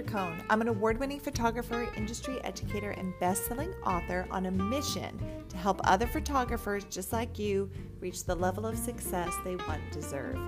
[0.00, 0.42] Coln.
[0.48, 5.56] I'm an award winning photographer, industry educator, and best selling author on a mission to
[5.58, 7.68] help other photographers just like you
[8.00, 10.38] reach the level of success they want and deserve.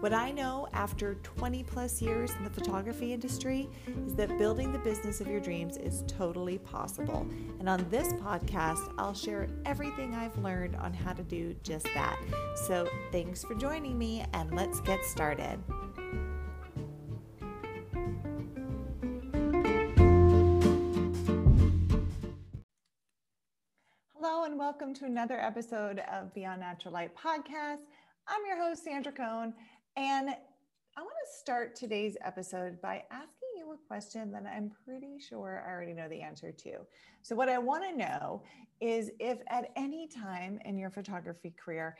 [0.00, 3.68] What I know after 20 plus years in the photography industry
[4.06, 7.26] is that building the business of your dreams is totally possible.
[7.58, 12.18] And on this podcast, I'll share everything I've learned on how to do just that.
[12.66, 15.58] So thanks for joining me, and let's get started.
[24.64, 27.82] Welcome to another episode of Beyond Natural Light podcast.
[28.26, 29.52] I'm your host, Sandra Coln,
[29.94, 35.18] and I want to start today's episode by asking you a question that I'm pretty
[35.18, 36.78] sure I already know the answer to.
[37.20, 38.42] So, what I want to know
[38.80, 41.98] is if at any time in your photography career,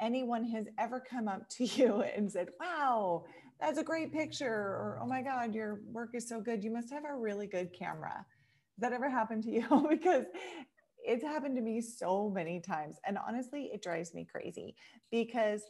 [0.00, 3.26] anyone has ever come up to you and said, Wow,
[3.60, 6.64] that's a great picture, or Oh my God, your work is so good.
[6.64, 8.24] You must have a really good camera.
[8.76, 9.86] Has that ever happened to you?
[9.90, 10.24] because
[11.06, 12.96] it's happened to me so many times.
[13.06, 14.74] And honestly, it drives me crazy
[15.10, 15.62] because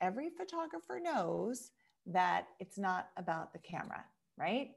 [0.00, 1.70] every photographer knows
[2.06, 4.04] that it's not about the camera,
[4.38, 4.70] right?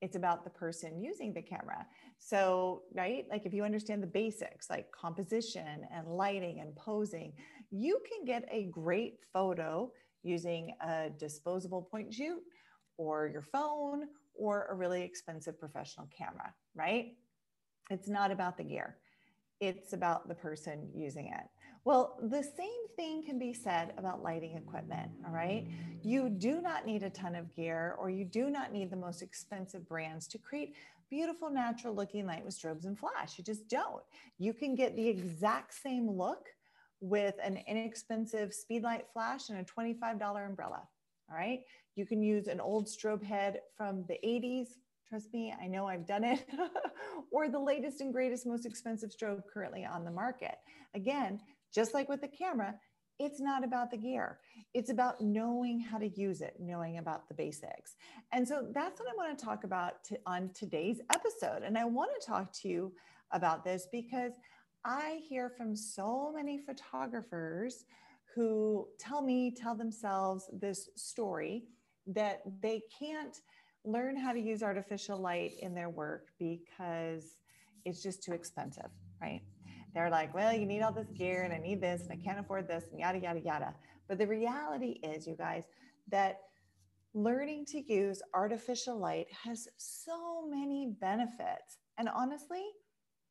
[0.00, 1.86] It's about the person using the camera.
[2.18, 7.32] So, right, like if you understand the basics like composition and lighting and posing,
[7.70, 9.90] you can get a great photo
[10.22, 12.40] using a disposable point shoot
[12.96, 17.16] or your phone or a really expensive professional camera, right?
[17.90, 18.98] It's not about the gear,
[19.60, 21.44] it's about the person using it.
[21.84, 25.66] Well, the same thing can be said about lighting equipment, all right?
[26.02, 29.22] You do not need a ton of gear or you do not need the most
[29.22, 30.74] expensive brands to create
[31.08, 33.38] beautiful, natural looking light with strobes and flash.
[33.38, 34.02] You just don't.
[34.38, 36.46] You can get the exact same look
[37.00, 40.82] with an inexpensive speedlight flash and a $25 umbrella,
[41.30, 41.60] all right?
[41.94, 44.68] You can use an old strobe head from the 80s.
[45.08, 46.44] Trust me, I know I've done it.
[47.32, 50.56] or the latest and greatest, most expensive strobe currently on the market.
[50.94, 51.40] Again,
[51.74, 52.74] just like with the camera,
[53.18, 54.38] it's not about the gear.
[54.74, 57.96] It's about knowing how to use it, knowing about the basics.
[58.32, 61.62] And so that's what I want to talk about to, on today's episode.
[61.64, 62.92] And I want to talk to you
[63.32, 64.32] about this because
[64.84, 67.84] I hear from so many photographers
[68.34, 71.64] who tell me, tell themselves this story
[72.06, 73.40] that they can't
[73.88, 77.36] learn how to use artificial light in their work because
[77.84, 78.90] it's just too expensive,
[79.20, 79.42] right?
[79.94, 82.38] they're like, well, you need all this gear and I need this and I can't
[82.38, 83.74] afford this and yada, yada, yada.
[84.06, 85.64] But the reality is, you guys,
[86.08, 86.40] that
[87.14, 91.78] learning to use artificial light has so many benefits.
[91.98, 92.62] And honestly,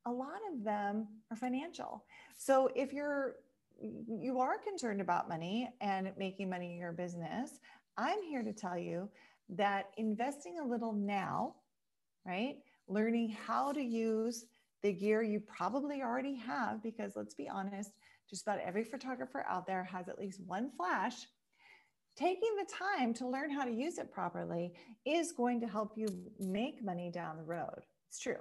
[0.06, 2.04] a lot of them are financial.
[2.38, 3.36] So if you're
[3.80, 7.60] you are concerned about money and making money in your business,
[7.96, 9.08] I'm here to tell you
[9.50, 11.56] that investing a little now,
[12.26, 12.58] right?
[12.88, 14.46] Learning how to use
[14.84, 17.92] the gear you probably already have, because let's be honest,
[18.30, 21.16] just about every photographer out there has at least one flash.
[22.16, 24.74] Taking the time to learn how to use it properly
[25.06, 26.08] is going to help you
[26.40, 27.82] make money down the road.
[28.10, 28.40] It's true.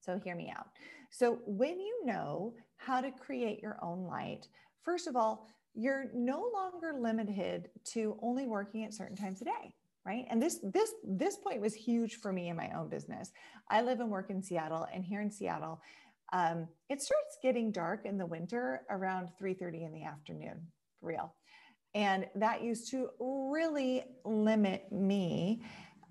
[0.00, 0.66] So, hear me out.
[1.10, 4.46] So, when you know how to create your own light,
[4.82, 9.74] first of all, you're no longer limited to only working at certain times a day
[10.06, 10.24] right?
[10.30, 13.32] And this this this point was huge for me in my own business.
[13.68, 15.80] I live and work in seattle and here in seattle
[16.32, 20.66] um, it starts getting dark in the winter around 3.30 in the afternoon
[21.00, 21.34] for real.
[21.94, 25.62] And that used to really limit me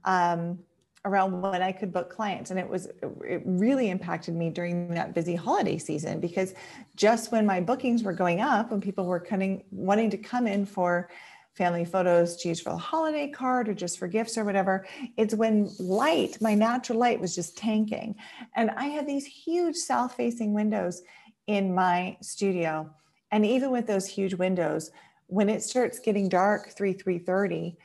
[0.03, 0.59] um,
[1.03, 2.49] around when I could book clients.
[2.49, 2.87] And it was,
[3.23, 6.55] it really impacted me during that busy holiday season because
[6.95, 10.65] just when my bookings were going up, when people were coming, wanting to come in
[10.65, 11.09] for
[11.55, 14.85] family photos to use for the holiday card or just for gifts or whatever.
[15.17, 18.15] It's when light, my natural light was just tanking.
[18.55, 21.01] And I had these huge south facing windows
[21.47, 22.89] in my studio.
[23.31, 24.91] And even with those huge windows,
[25.27, 27.75] when it starts getting dark, 3, 3.30,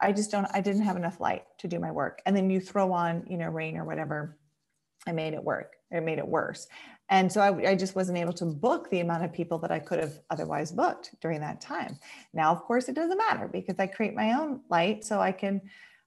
[0.00, 2.22] I just don't, I didn't have enough light to do my work.
[2.24, 4.38] And then you throw on, you know, rain or whatever,
[5.06, 5.74] I made it work.
[5.90, 6.68] It made it worse.
[7.10, 9.78] And so I, I, just wasn't able to book the amount of people that I
[9.78, 11.98] could have otherwise booked during that time.
[12.34, 15.62] Now, of course, it doesn't matter because I create my own light, so I can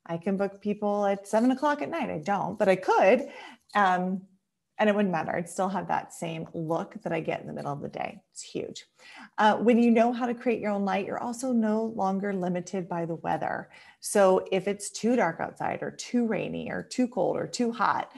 [0.06, 2.10] I can book people at seven o'clock at night.
[2.10, 3.28] I don't, but I could,
[3.76, 4.22] um,
[4.80, 5.36] and it wouldn't matter.
[5.36, 8.22] I'd still have that same look that I get in the middle of the day.
[8.32, 8.86] It's huge.
[9.38, 12.90] Uh, when you know how to create your own light, you're also no longer limited
[12.90, 13.70] by the weather.
[14.00, 18.12] So if it's too dark outside, or too rainy, or too cold, or too hot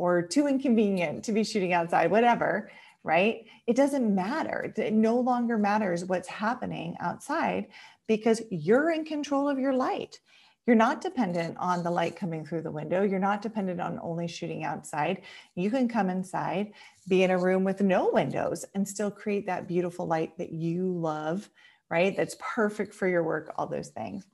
[0.00, 2.70] or too inconvenient to be shooting outside, whatever,
[3.04, 3.44] right?
[3.66, 4.72] It doesn't matter.
[4.74, 7.66] It no longer matters what's happening outside
[8.08, 10.18] because you're in control of your light.
[10.66, 13.02] You're not dependent on the light coming through the window.
[13.02, 15.22] You're not dependent on only shooting outside.
[15.54, 16.72] You can come inside,
[17.06, 20.92] be in a room with no windows, and still create that beautiful light that you
[20.92, 21.50] love,
[21.90, 22.16] right?
[22.16, 24.24] That's perfect for your work, all those things.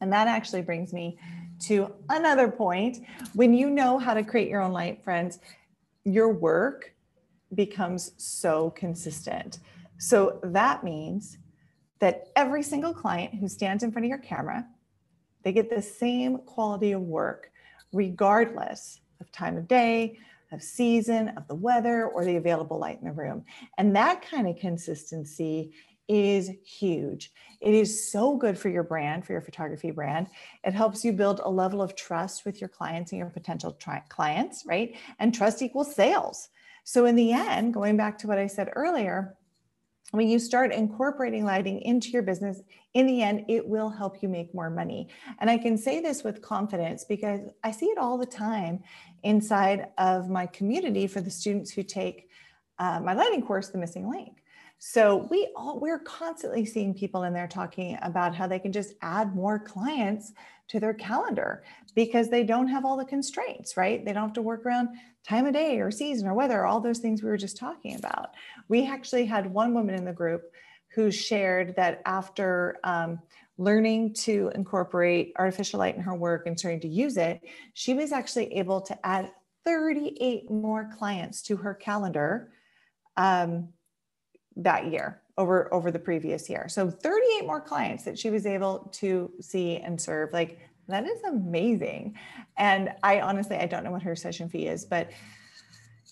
[0.00, 1.18] And that actually brings me
[1.60, 2.98] to another point.
[3.34, 5.38] When you know how to create your own light, friends,
[6.04, 6.94] your work
[7.54, 9.58] becomes so consistent.
[9.98, 11.36] So that means
[11.98, 14.66] that every single client who stands in front of your camera,
[15.42, 17.50] they get the same quality of work,
[17.92, 20.18] regardless of time of day,
[20.52, 23.44] of season, of the weather, or the available light in the room.
[23.78, 25.72] And that kind of consistency
[26.10, 27.32] is huge.
[27.60, 30.26] It is so good for your brand, for your photography brand.
[30.64, 34.02] It helps you build a level of trust with your clients and your potential tri-
[34.08, 34.96] clients, right?
[35.20, 36.48] And trust equals sales.
[36.82, 39.36] So, in the end, going back to what I said earlier,
[40.10, 42.60] when you start incorporating lighting into your business,
[42.94, 45.08] in the end, it will help you make more money.
[45.38, 48.82] And I can say this with confidence because I see it all the time
[49.22, 52.28] inside of my community for the students who take
[52.80, 54.40] uh, my lighting course, The Missing Link.
[54.82, 58.94] So we all we're constantly seeing people in there talking about how they can just
[59.02, 60.32] add more clients
[60.68, 64.02] to their calendar because they don't have all the constraints, right?
[64.02, 64.88] They don't have to work around
[65.28, 68.30] time of day or season or weather, all those things we were just talking about.
[68.68, 70.50] We actually had one woman in the group
[70.94, 73.20] who shared that after um,
[73.58, 77.42] learning to incorporate artificial light in her work and starting to use it,
[77.74, 79.30] she was actually able to add
[79.66, 82.50] 38 more clients to her calendar
[83.18, 83.68] um,
[84.56, 86.68] that year over over the previous year.
[86.68, 90.32] So 38 more clients that she was able to see and serve.
[90.32, 90.58] Like
[90.88, 92.16] that is amazing.
[92.56, 95.10] And I honestly I don't know what her session fee is, but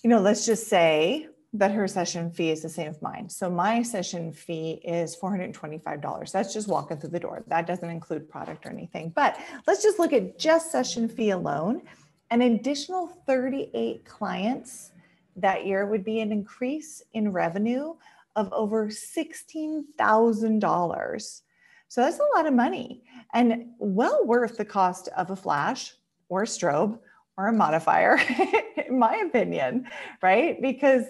[0.03, 3.27] you know, let's just say that her session fee is the same as mine.
[3.27, 6.31] So my session fee is $425.
[6.31, 7.43] That's just walking through the door.
[7.47, 9.11] That doesn't include product or anything.
[9.15, 11.81] But let's just look at just session fee alone.
[12.29, 14.91] An additional 38 clients
[15.35, 17.95] that year would be an increase in revenue
[18.39, 21.41] of over $16,000.
[21.89, 23.03] So that's a lot of money
[23.33, 25.93] and well worth the cost of a flash
[26.29, 26.99] or a strobe
[27.37, 28.17] or a modifier,
[28.87, 29.87] in my opinion,
[30.21, 30.61] right?
[30.61, 31.03] Because,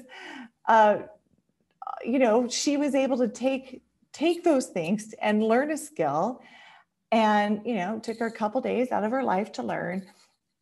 [0.68, 1.00] uh,
[2.04, 6.42] you know, she was able to take take those things and learn a skill,
[7.12, 10.06] and you know, took her a couple days out of her life to learn,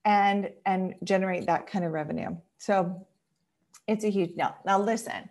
[0.04, 2.36] and and generate that kind of revenue.
[2.58, 3.06] So
[3.88, 4.54] it's a huge no.
[4.66, 5.30] Now listen,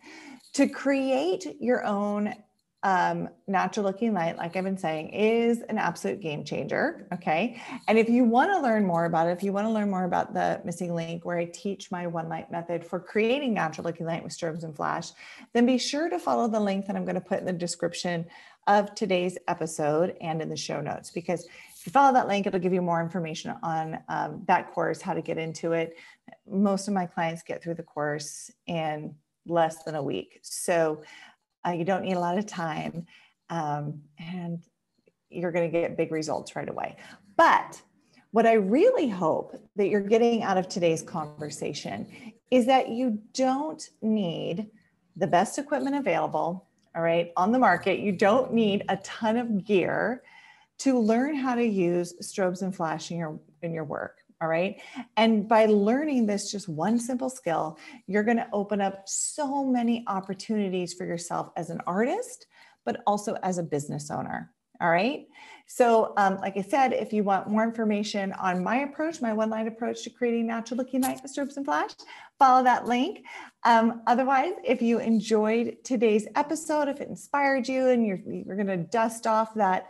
[0.56, 2.34] to create your own
[2.82, 7.06] um, natural looking light, like I've been saying, is an absolute game changer.
[7.12, 7.60] Okay.
[7.88, 10.04] And if you want to learn more about it, if you want to learn more
[10.04, 14.06] about the missing link where I teach my one light method for creating natural looking
[14.06, 15.10] light with strobes and flash,
[15.52, 18.24] then be sure to follow the link that I'm going to put in the description
[18.66, 22.58] of today's episode and in the show notes because if you follow that link, it'll
[22.58, 25.96] give you more information on um, that course, how to get into it.
[26.48, 29.14] Most of my clients get through the course in
[29.46, 30.40] less than a week.
[30.42, 31.02] So
[31.66, 33.06] uh, you don't need a lot of time
[33.50, 34.62] um, and
[35.30, 36.96] you're going to get big results right away.
[37.36, 37.80] But
[38.30, 42.06] what I really hope that you're getting out of today's conversation
[42.50, 44.66] is that you don't need
[45.16, 47.98] the best equipment available, all right, on the market.
[47.98, 50.22] You don't need a ton of gear
[50.78, 54.18] to learn how to use strobes and flash in your in your work.
[54.40, 54.80] All right.
[55.16, 60.04] And by learning this just one simple skill, you're going to open up so many
[60.06, 62.46] opportunities for yourself as an artist,
[62.84, 64.52] but also as a business owner.
[64.78, 65.26] All right.
[65.66, 69.48] So, um, like I said, if you want more information on my approach, my one
[69.48, 71.92] line approach to creating natural looking light with strobes and flash,
[72.38, 73.24] follow that link.
[73.64, 78.66] Um, otherwise, if you enjoyed today's episode, if it inspired you and you're, you're going
[78.66, 79.86] to dust off that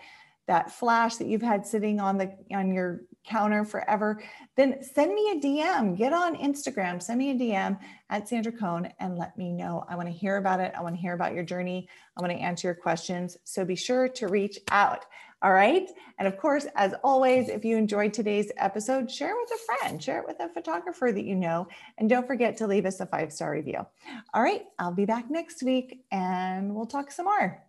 [0.46, 4.22] that flash that you've had sitting on the on your counter forever,
[4.56, 5.96] then send me a DM.
[5.96, 7.78] Get on Instagram, send me a DM
[8.10, 9.84] at Sandra Coln and let me know.
[9.88, 10.72] I want to hear about it.
[10.76, 11.88] I want to hear about your journey.
[12.16, 13.36] I want to answer your questions.
[13.44, 15.04] So be sure to reach out.
[15.42, 15.88] All right.
[16.18, 20.02] And of course, as always, if you enjoyed today's episode, share it with a friend,
[20.02, 21.68] share it with a photographer that you know,
[21.98, 23.86] and don't forget to leave us a five star review.
[24.32, 24.64] All right.
[24.78, 27.65] I'll be back next week and we'll talk some more.